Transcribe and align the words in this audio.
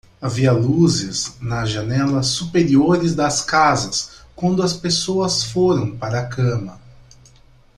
Havia 0.19 0.51
luzes 0.51 1.35
nas 1.39 1.69
janelas 1.69 2.25
superiores 2.25 3.13
das 3.13 3.43
casas 3.43 4.21
quando 4.35 4.63
as 4.63 4.73
pessoas 4.73 5.43
foram 5.43 5.95
para 5.95 6.21
a 6.21 6.27
cama. 6.27 6.81